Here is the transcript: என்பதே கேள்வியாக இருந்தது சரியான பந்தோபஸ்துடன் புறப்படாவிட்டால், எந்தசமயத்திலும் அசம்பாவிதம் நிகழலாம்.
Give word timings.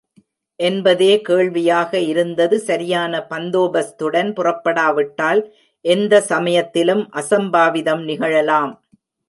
என்பதே 0.59 1.21
கேள்வியாக 1.21 1.99
இருந்தது 1.99 2.59
சரியான 2.59 3.27
பந்தோபஸ்துடன் 3.29 4.31
புறப்படாவிட்டால், 4.33 5.41
எந்தசமயத்திலும் 5.85 7.03
அசம்பாவிதம் 7.13 8.03
நிகழலாம். 8.03 8.73